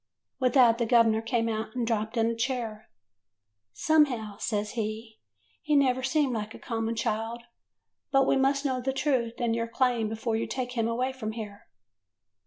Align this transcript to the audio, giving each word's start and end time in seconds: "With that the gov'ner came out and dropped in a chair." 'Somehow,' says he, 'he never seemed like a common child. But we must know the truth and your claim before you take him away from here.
"With 0.39 0.53
that 0.55 0.79
the 0.79 0.87
gov'ner 0.87 1.21
came 1.21 1.47
out 1.47 1.75
and 1.75 1.85
dropped 1.85 2.17
in 2.17 2.25
a 2.25 2.35
chair." 2.35 2.89
'Somehow,' 3.85 4.37
says 4.37 4.71
he, 4.71 5.19
'he 5.61 5.75
never 5.75 6.01
seemed 6.01 6.33
like 6.33 6.55
a 6.55 6.57
common 6.57 6.95
child. 6.95 7.43
But 8.09 8.25
we 8.25 8.35
must 8.35 8.65
know 8.65 8.81
the 8.81 8.93
truth 8.93 9.33
and 9.37 9.55
your 9.55 9.67
claim 9.67 10.09
before 10.09 10.35
you 10.35 10.47
take 10.47 10.71
him 10.71 10.87
away 10.87 11.13
from 11.13 11.33
here. 11.33 11.67